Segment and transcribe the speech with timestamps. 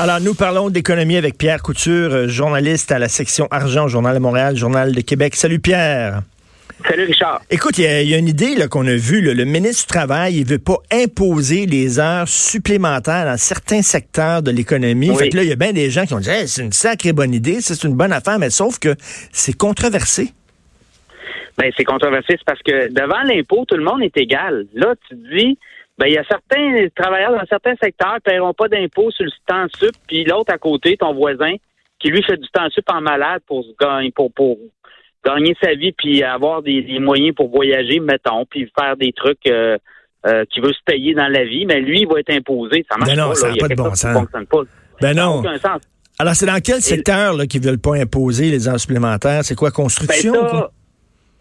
[0.00, 4.20] Alors, nous parlons d'économie avec Pierre Couture, euh, journaliste à la section Argent, Journal de
[4.20, 5.34] Montréal, Journal de Québec.
[5.34, 6.22] Salut Pierre.
[6.88, 7.40] Salut Richard.
[7.50, 9.20] Écoute, il y, a une idée qu'on a vue.
[9.20, 14.52] Le ministre du Travail, il veut pas imposer les heures supplémentaires dans certains secteurs de
[14.52, 15.12] l'économie.
[15.16, 17.12] Fait que là, il y a bien des gens qui ont dit c'est une sacrée
[17.12, 18.94] bonne idée, c'est une bonne affaire, mais sauf que
[19.32, 20.32] c'est controversé.
[21.58, 24.66] Ben, c'est controversé, c'est parce que devant l'impôt, tout le monde est égal.
[24.74, 25.58] Là, tu te dis,
[25.98, 29.24] ben, il y a certains travailleurs dans certains secteurs qui ne paieront pas d'impôt sur
[29.24, 31.54] le temps sup, puis l'autre à côté, ton voisin,
[31.98, 34.58] qui lui fait du temps sup en malade pour gagner, pour, pour
[35.26, 39.76] gagner sa vie, puis avoir des, moyens pour voyager, mettons, puis faire des trucs euh,
[40.26, 42.86] euh, qu'il veut se payer dans la vie, mais lui, il va être imposé.
[42.90, 43.34] Ça marche ben non, pas.
[43.34, 44.26] Ça n'a pas de bon sens.
[44.30, 44.62] Pas.
[45.00, 45.42] Ben non.
[46.20, 49.44] Alors, c'est dans quel secteur là, qu'ils veulent pas imposer les heures supplémentaires?
[49.44, 50.32] C'est quoi, construction?
[50.32, 50.66] Ben,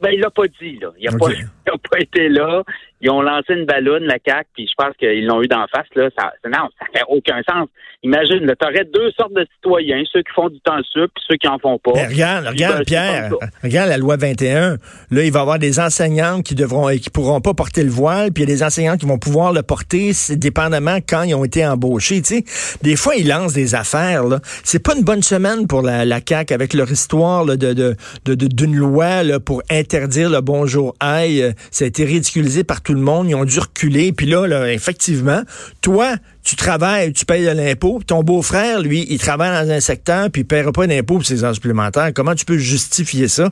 [0.02, 0.89] ben, il l'a pas dit, là.
[1.00, 1.28] Il n'a pas,
[1.91, 2.63] pas, été là.
[3.02, 5.88] Ils ont lancé une ballonne, la CAQ, puis je pense qu'ils l'ont eu d'en face,
[5.95, 6.09] là.
[6.17, 7.67] Ça, non, ça fait aucun sens.
[8.03, 11.36] Imagine, tu aurais deux sortes de citoyens, ceux qui font du temps sup, puis ceux
[11.36, 11.94] qui en font pas.
[11.94, 13.31] Ben, regarde, regarde, Pierre,
[13.64, 14.78] regarde la loi 21.
[15.12, 18.31] Là, il va y avoir des enseignantes qui devront, qui pourront pas porter le voile,
[18.31, 21.44] puis il y a des enseignants qui vont pouvoir le porter, dépendamment quand ils ont
[21.44, 22.78] été embauchés, tu sais.
[22.84, 24.40] Des fois, ils lancent des affaires, là.
[24.64, 27.95] C'est pas une bonne semaine pour la, la CAQ avec leur histoire, là, de, de,
[28.25, 31.52] de, d'une loi, là, pour interdire le bonjour aïe.
[31.72, 33.30] Ça a été ridiculisé par tout le monde.
[33.30, 34.13] Ils ont dû reculer.
[34.13, 35.41] Puis là, effectivement,
[35.81, 37.99] toi, tu travailles, tu payes de l'impôt.
[38.07, 41.25] Ton beau-frère, lui, il travaille dans un secteur, puis il ne paiera pas d'impôt pour
[41.25, 42.11] ses heures supplémentaires.
[42.16, 43.49] Comment tu peux justifier ça?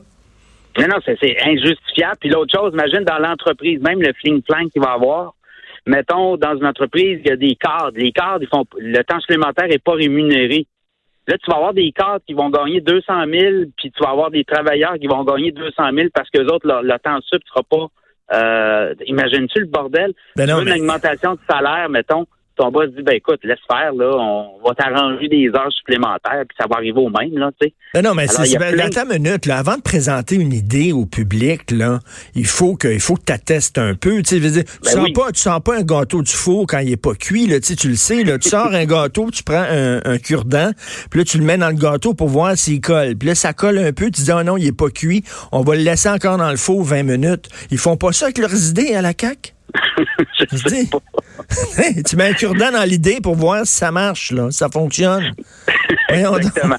[0.78, 2.16] Non, non, c'est injustifiable.
[2.20, 5.34] Puis l'autre chose, imagine dans l'entreprise, même le fling-flang qu'il va avoir.
[5.86, 7.92] Mettons, dans une entreprise, il y a des cadres.
[7.94, 10.66] Les cadres, ils font le temps supplémentaire n'est pas rémunéré.
[11.28, 14.30] Là, tu vas avoir des cadres qui vont gagner 200 000, puis tu vas avoir
[14.30, 17.48] des travailleurs qui vont gagner 200 000 parce que les autres, le temps sup ne
[17.48, 17.86] sera pas.
[18.32, 20.12] Euh, Imagines-tu le bordel?
[20.36, 22.26] Ben non, une augmentation de salaire, mettons
[22.56, 26.56] ton boss dit ben écoute, laisse faire, là, on va t'arranger des heures supplémentaires, puis
[26.58, 28.02] ça va arriver au même, là, tu sais.
[28.02, 28.86] Non, mais c'est ben, plein...
[28.86, 32.00] attends une minute, là, avant de présenter une idée au public, là,
[32.34, 34.22] il faut que il faut que tu attestes un peu.
[34.22, 36.92] Tu sais, tu ben sens pas, tu sens pas un gâteau du four quand il
[36.92, 39.42] est pas cuit, là, tu sais, tu le sais, là, tu sors un gâteau, tu
[39.42, 40.70] prends un, cure-dent,
[41.10, 43.16] puis là, tu le mets dans le gâteau pour voir s'il colle.
[43.16, 45.62] Puis là, ça colle un peu, tu dis, oh non, il est pas cuit, on
[45.62, 47.48] va le laisser encore dans le four 20 minutes.
[47.70, 49.55] Ils font pas ça avec leurs idées à la CAQ?
[50.52, 50.90] Je dis,
[52.04, 55.32] tu mets un cure-dent dans l'idée pour voir si ça marche, là, ça fonctionne.
[56.08, 56.76] Exactement.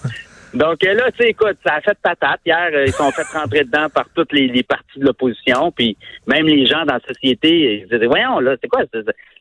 [0.57, 2.39] Donc euh, là, tu sais, écoute, ça a fait patate.
[2.45, 5.95] Hier, euh, ils sont fait rentrer dedans par toutes les, parties de l'opposition, puis
[6.25, 8.81] même les gens dans la société, ils disaient, voyons, là, c'est quoi?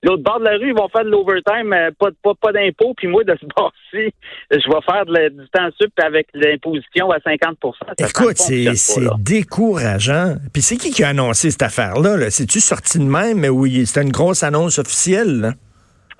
[0.03, 2.93] L'autre bord de la rue, ils vont faire de l'overtime, euh, pas, pas, pas d'impôt,
[2.97, 4.13] puis moi, de ce bord-ci,
[4.51, 10.35] je vais faire de du temps sup avec l'imposition à 50% Écoute, c'est décourageant.
[10.53, 12.17] Puis c'est qui qui a annoncé cette affaire-là?
[12.17, 15.41] -là, C'est-tu sorti de même, oui, c'était une grosse annonce officielle?
[15.41, 15.53] Là?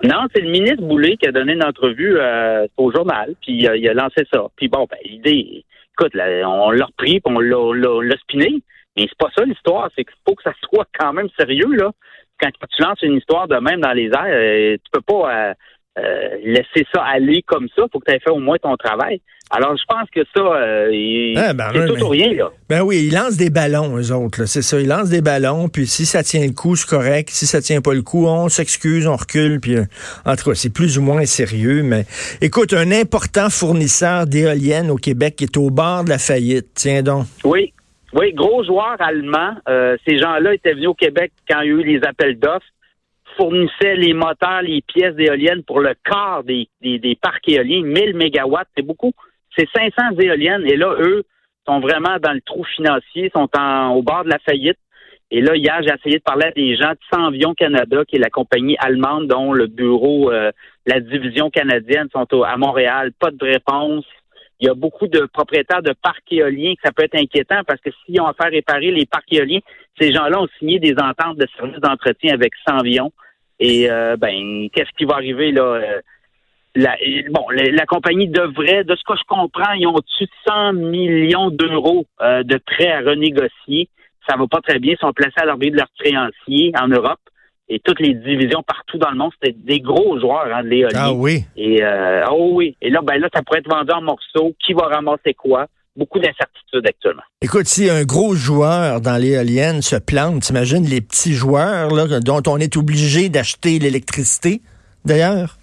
[0.03, 3.77] Non, c'est le ministre Boulay qui a donné une entrevue euh, au journal, puis euh,
[3.77, 4.45] il a lancé ça.
[4.55, 8.61] Puis bon, ben, l'idée, écoute, on l'a repris, puis on l'a spiné,
[8.95, 11.91] mais c'est pas ça l'histoire, c'est qu'il faut que ça soit quand même sérieux, là.
[12.39, 15.55] Quand tu lances une histoire de même dans les airs, euh, tu peux pas
[16.43, 19.21] laisser ça aller comme ça, faut que tu aies fait au moins ton travail.
[19.49, 22.49] Alors, je pense que ça, euh, ah, ben c'est tout ou rien, là.
[22.69, 24.45] Ben oui, ils lancent des ballons, eux autres.
[24.45, 27.29] C'est ça, ils lancent des ballons, puis si ça tient le coup, c'est correct.
[27.29, 29.85] Si ça tient pas le coup, on s'excuse, on recule, puis euh,
[30.25, 31.81] en tout cas, c'est plus ou moins sérieux.
[31.81, 32.03] Mais
[32.41, 36.67] écoute, un important fournisseur d'éoliennes au Québec qui est au bord de la faillite.
[36.75, 37.25] Tiens donc.
[37.45, 37.73] Oui,
[38.13, 39.53] oui, gros joueur allemand.
[39.69, 42.65] Euh, ces gens-là étaient venus au Québec quand il y a eu les appels d'offres
[43.37, 48.15] fournissaient les moteurs, les pièces d'éoliennes pour le quart des, des, des parcs éoliens, 1000
[48.15, 49.13] mégawatts, c'est beaucoup.
[49.57, 50.65] C'est 500 éoliennes.
[50.65, 51.23] Et là, eux
[51.67, 54.77] sont vraiment dans le trou financier, sont en, au bord de la faillite.
[55.29, 58.19] Et là, hier, j'ai essayé de parler à des gens de Sanvion Canada, qui est
[58.19, 60.51] la compagnie allemande dont le bureau, euh,
[60.85, 63.11] la division canadienne sont à Montréal.
[63.19, 64.05] Pas de réponse.
[64.59, 67.79] Il y a beaucoup de propriétaires de parcs éoliens que ça peut être inquiétant parce
[67.81, 69.59] que s'ils ont à faire réparer les parcs éoliens,
[69.99, 73.11] ces gens-là ont signé des ententes de services d'entretien avec Sanvion.
[73.59, 75.63] Et euh, ben, qu'est-ce qui va arriver là?
[75.63, 76.01] Euh,
[76.75, 76.95] la,
[77.31, 81.49] bon, la, compagnie devrait, de ce que je comprends, ils ont au-dessus de 100 millions
[81.49, 83.89] d'euros euh, de prêts à renégocier.
[84.29, 84.93] Ça va pas très bien.
[84.93, 87.19] Ils sont placés à l'abri de leurs créanciers en Europe.
[87.67, 90.99] et toutes les divisions partout dans le monde, c'était des gros joueurs hein, de l'éolien.
[90.99, 91.45] Ah oui.
[91.55, 92.75] Et euh, oh oui.
[92.81, 94.53] Et là, ben là, ça pourrait être vendu en morceaux.
[94.63, 95.65] Qui va ramasser quoi?
[95.97, 97.23] Beaucoup d'incertitudes actuellement.
[97.41, 102.43] Écoute, si un gros joueur dans l'éolienne se plante, t'imagines les petits joueurs là, dont
[102.47, 104.61] on est obligé d'acheter l'électricité,
[105.05, 105.57] d'ailleurs?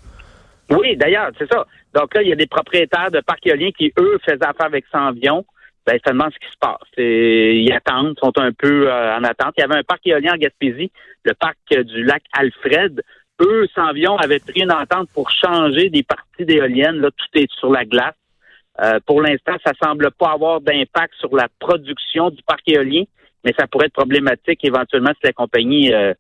[0.71, 1.65] Oui, d'ailleurs, c'est ça.
[1.95, 4.85] Donc là, il y a des propriétaires de parcs éoliens qui, eux, faisaient affaire avec
[4.91, 5.45] Sanvion.
[5.87, 6.89] Ben, seulement ce qui se passe.
[6.97, 9.53] ils attendent, sont un peu euh, en attente.
[9.59, 10.91] Il y avait un parc éolien en Gaspésie,
[11.25, 13.03] le parc du lac Alfred.
[13.43, 17.01] Eux, Sanvion, avaient pris une entente pour changer des parties d'éoliennes.
[17.01, 18.15] Là, tout est sur la glace.
[18.81, 23.05] Euh, pour l'instant, ça semble pas avoir d'impact sur la production du parc éolien,
[23.45, 26.13] mais ça pourrait être problématique éventuellement si la compagnie euh,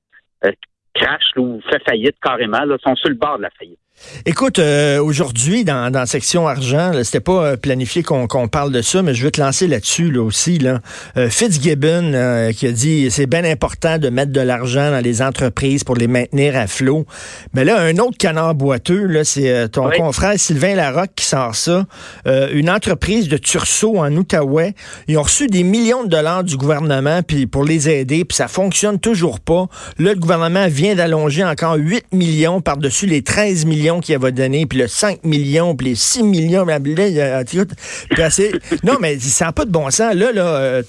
[0.94, 2.64] crache ou fait faillite carrément.
[2.64, 3.78] Là, sont sur le bord de la faillite.
[4.26, 9.02] Écoute, euh, aujourd'hui, dans, dans section argent, c'était pas euh, planifié qu'on parle de ça,
[9.02, 10.58] mais je vais te lancer là-dessus là aussi.
[10.58, 10.81] Là.
[11.17, 15.85] Euh, Fitzgibbon qui a dit c'est bien important de mettre de l'argent dans les entreprises
[15.85, 17.06] pour les maintenir à flot.
[17.52, 21.87] Mais là, un autre canard boiteux, là, c'est ton confrère Sylvain Larocque qui sort ça.
[22.26, 24.75] une entreprise de Tursault en Outaouais,
[25.08, 28.49] ils ont reçu des millions de dollars du gouvernement puis pour les aider, puis ça
[28.49, 29.67] fonctionne toujours pas.
[29.99, 34.66] Là, le gouvernement vient d'allonger encore 8 millions par-dessus les 13 millions qu'il avait donné,
[34.66, 36.64] puis le 5 millions, puis les 6 millions,
[38.84, 40.14] non, mais ça n'a pas de bon sens.
[40.14, 40.82] Là, là euh,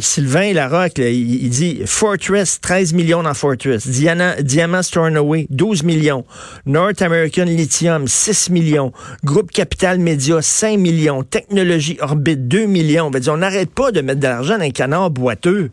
[0.00, 3.86] Sylvain Larocque, il, dit Fortress, 13 millions dans Fortress.
[3.86, 6.24] Diana, Diamant Stornoway, 12 millions.
[6.66, 8.92] North American Lithium, 6 millions.
[9.24, 11.22] Groupe Capital Média, 5 millions.
[11.22, 13.10] Technologie Orbit, 2 millions.
[13.28, 15.70] On n'arrête pas de mettre de l'argent dans un canard boiteux.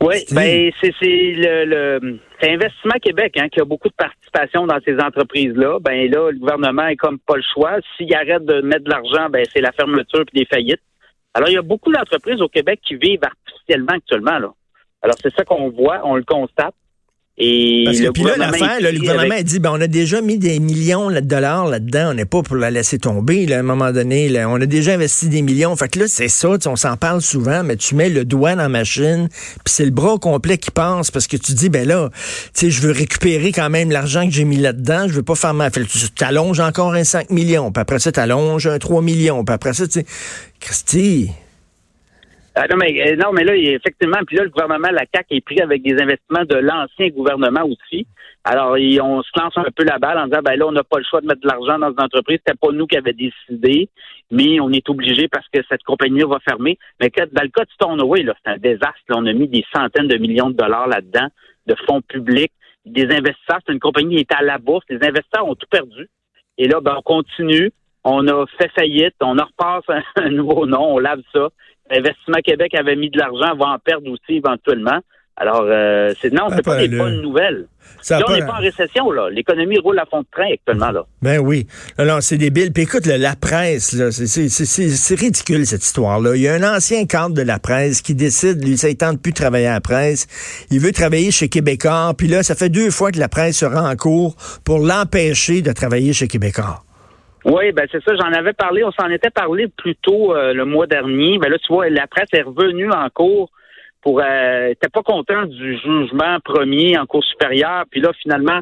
[0.00, 4.78] Oui, ben c'est le, le c'est Investissement Québec hein, qui a beaucoup de participation dans
[4.84, 5.78] ces entreprises-là.
[5.80, 7.78] Ben là, le gouvernement est comme pas le choix.
[7.96, 10.82] S'il arrête de mettre de l'argent, ben c'est la fermeture puis des faillites.
[11.34, 14.52] Alors il y a beaucoup d'entreprises au Québec qui vivent artificiellement actuellement là.
[15.02, 16.74] Alors c'est ça qu'on voit, on le constate.
[17.40, 20.38] Et Parce que puis là, l'affaire, le gouvernement a dit, ben, on a déjà mis
[20.38, 23.62] des millions de dollars là-dedans, on n'est pas pour la laisser tomber, là, à un
[23.62, 25.74] moment donné, là, on a déjà investi des millions.
[25.76, 28.62] Fait que là, c'est ça, on s'en parle souvent, mais tu mets le doigt dans
[28.62, 32.10] la machine, puis c'est le bras complet qui pense, parce que tu dis, ben là,
[32.54, 35.36] tu sais, je veux récupérer quand même l'argent que j'ai mis là-dedans, je veux pas
[35.36, 35.70] faire ma...
[35.70, 35.86] Tu
[36.16, 39.86] t'allonges encore un 5 millions, puis après ça, t'allonges un 3 millions, puis après ça,
[39.86, 40.06] tu sais,
[40.58, 41.30] Christy,
[42.60, 45.40] ah, non, mais, euh, non, mais là, effectivement, puis là, le gouvernement, la CAQ est
[45.40, 48.04] pris avec des investissements de l'ancien gouvernement aussi.
[48.42, 50.98] Alors, on se lance un peu la balle en disant, ben là, on n'a pas
[50.98, 52.40] le choix de mettre de l'argent dans une entreprise.
[52.44, 53.88] C'était pas nous qui avions décidé,
[54.32, 56.78] mais on est obligé parce que cette compagnie va fermer.
[57.00, 58.98] Mais dans le cas de Stoneway, là, c'est un désastre.
[59.10, 61.28] on a mis des centaines de millions de dollars là-dedans,
[61.68, 62.52] de fonds publics,
[62.86, 63.60] des investisseurs.
[63.66, 64.84] C'est une compagnie qui est à la bourse.
[64.88, 66.08] Les investisseurs ont tout perdu.
[66.56, 67.70] Et là, ben, on continue.
[68.02, 69.14] On a fait faillite.
[69.20, 69.84] On en repasse
[70.16, 70.94] un nouveau nom.
[70.94, 71.50] On lave ça.
[71.90, 75.00] Investissement Québec avait mis de l'argent, va en perdre aussi éventuellement.
[75.40, 77.66] Alors, euh, c'est non, c'est pas des bonnes nouvelles.
[78.10, 79.30] là, on n'est pas en récession, là.
[79.30, 81.06] L'économie roule à fond de train actuellement, là.
[81.22, 81.68] Ben oui.
[81.96, 82.72] Alors, c'est débile.
[82.72, 86.34] Puis écoute, la presse, là, c'est ridicule, cette histoire-là.
[86.34, 89.22] Il y a un ancien cadre de la presse qui décide, lui, ça ne tente
[89.22, 90.26] plus de travailler à la presse.
[90.72, 92.12] Il veut travailler chez Québécois.
[92.18, 95.62] Puis là, ça fait deux fois que la presse se rend en cours pour l'empêcher
[95.62, 96.82] de travailler chez Québécois.
[97.44, 100.64] Oui, ben c'est ça, j'en avais parlé, on s'en était parlé plus tôt euh, le
[100.64, 101.38] mois dernier.
[101.38, 103.50] Ben là, tu vois, la presse est revenue en cours
[104.02, 107.84] pour euh, t'es pas content du jugement premier en cours supérieur.
[107.90, 108.60] Puis là, finalement,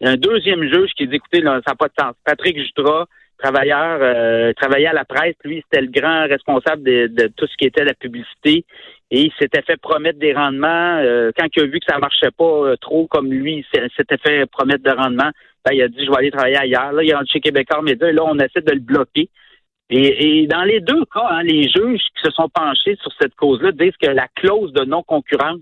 [0.00, 2.14] il y a un deuxième juge qui dit écoutez, là, ça n'a pas de sens.
[2.24, 3.06] Patrick Jutras,
[3.38, 7.66] travailleur, euh, travaillait à la presse, lui, c'était le grand responsable de, tout ce qui
[7.66, 8.64] était la publicité.
[9.10, 10.98] Et il s'était fait promettre des rendements.
[10.98, 14.44] Euh, quand il a vu que ça marchait pas trop comme lui, il s'était fait
[14.46, 15.30] promettre de rendements,
[15.64, 16.92] ben, il a dit, je vais aller travailler ailleurs.
[16.92, 19.28] Là, il est rentré chez Québécois Média et là, on essaie de le bloquer.
[19.90, 23.72] Et, dans les deux cas, hein, les juges qui se sont penchés sur cette cause-là
[23.72, 25.60] disent que la clause de non-concurrence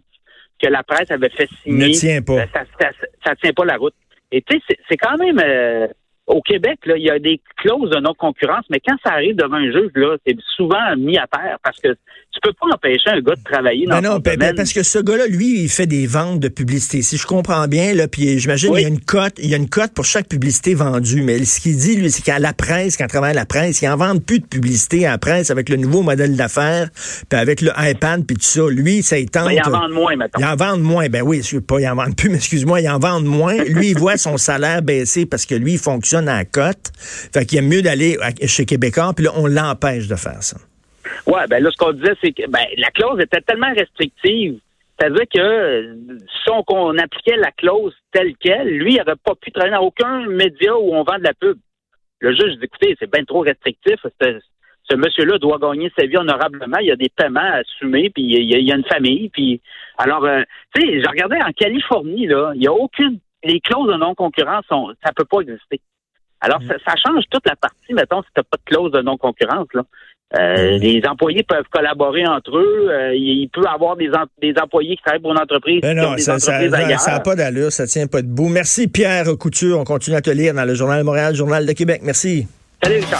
[0.60, 2.36] que la presse avait fait signer, ne tient pas.
[2.36, 2.48] Ben,
[2.80, 2.90] ça,
[3.24, 3.94] ça, tient pas la route.
[4.32, 5.86] Et tu sais, c'est quand même euh,
[6.26, 9.56] au Québec, là, il y a des clauses de non-concurrence, mais quand ça arrive devant
[9.56, 11.94] un juge, là, c'est souvent mis à terre parce que
[12.36, 14.82] tu peux pas empêcher un gars de travailler dans ben non, ben, ben, parce que
[14.82, 17.02] ce gars-là, lui, il fait des ventes de publicité.
[17.02, 19.56] Si je comprends bien, là, puis j'imagine il y a une cote, il y a
[19.56, 21.22] une cote pour chaque publicité vendue.
[21.22, 23.80] Mais ce qu'il dit, lui, c'est qu'à la presse, quand il travaille à la presse,
[23.80, 26.90] il en vend plus de publicité à la presse avec le nouveau modèle d'affaires,
[27.28, 28.62] puis avec le iPad, puis tout ça.
[28.68, 29.50] Lui, ça il tente.
[29.50, 30.40] il en vend moins maintenant.
[30.40, 31.08] Il en vend moins.
[31.08, 33.56] Ben oui, je pas, il en vend plus, mais excuse-moi, il en vend moins.
[33.64, 36.92] Lui, il voit son salaire baisser parce que lui, il fonctionne à la cote.
[37.32, 40.56] Fait qu'il aime mieux d'aller chez Québécois, puis là, on l'empêche de faire ça.
[41.26, 44.60] Oui, ben là, ce qu'on disait, c'est que ben, la clause était tellement restrictive.
[44.98, 45.96] C'est-à-dire que
[46.42, 50.26] si on, appliquait la clause telle qu'elle, lui, il n'aurait pas pu travailler dans aucun
[50.26, 51.58] média où on vend de la pub.
[52.20, 53.96] Le juge dit, écoutez, c'est bien trop restrictif,
[54.88, 56.78] ce monsieur-là doit gagner sa vie honorablement.
[56.78, 59.28] Il y a des paiements à assumer, puis il y a, une famille.
[59.30, 59.60] Puis
[59.98, 60.42] alors, euh,
[60.74, 64.64] tu sais, je regardais en Californie là, il y a aucune les clauses de non-concurrence
[64.68, 65.80] ça peut pas exister.
[66.40, 66.68] Alors, mm.
[66.84, 69.66] ça, change toute la partie, mettons, si tu n'as pas de clause de non-concurrence.
[70.34, 70.80] Euh, mm.
[70.80, 72.88] Les employés peuvent collaborer entre eux.
[72.90, 74.10] Euh, il peut y avoir des,
[74.42, 75.80] des employés qui travaillent pour une entreprise.
[75.82, 78.48] Ben non, ça n'a pas d'allure, ça tient pas debout.
[78.48, 79.78] Merci Pierre Couture.
[79.78, 82.00] On continue à te lire dans le Journal de Montréal, Journal de Québec.
[82.02, 82.46] Merci.
[82.82, 83.10] Salut Richard.